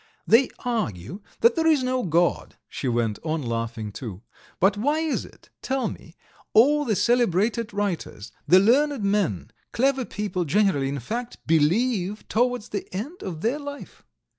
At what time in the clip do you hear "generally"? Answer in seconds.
10.43-10.89